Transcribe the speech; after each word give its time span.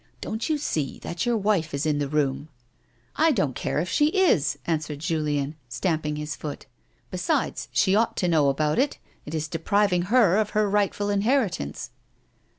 "Don't 0.21 0.49
you 0.49 0.57
see 0.57 0.97
that 1.03 1.27
your 1.27 1.37
wife 1.37 1.75
is 1.75 1.85
in 1.85 1.99
the 1.99 2.07
room 2.07 2.47
1 2.47 2.47
""I 3.27 3.31
don't 3.31 3.53
care 3.55 3.77
if 3.77 3.87
she 3.87 4.07
is," 4.07 4.57
answered 4.65 4.97
Julien, 4.97 5.53
stamping 5.69 6.15
his 6.15 6.35
foot." 6.35 6.65
Besides, 7.11 7.67
she 7.71 7.95
ought 7.95 8.17
to 8.17 8.27
know 8.27 8.49
about 8.49 8.79
it. 8.79 8.97
It 9.27 9.35
is 9.35 9.47
depriv 9.47 9.91
ing 9.91 10.01
her 10.05 10.37
of 10.37 10.49
her 10.57 10.67
rightful 10.67 11.11
inheritance." 11.11 11.91